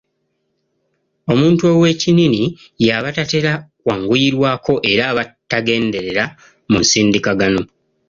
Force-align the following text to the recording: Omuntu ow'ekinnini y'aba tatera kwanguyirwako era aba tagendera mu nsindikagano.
Omuntu 1.31 1.63
ow'ekinnini 1.73 2.41
y'aba 2.85 3.09
tatera 3.17 3.51
kwanguyirwako 3.81 4.73
era 4.91 5.03
aba 5.11 5.23
tagendera 5.49 6.23
mu 6.71 6.77
nsindikagano. 6.83 7.61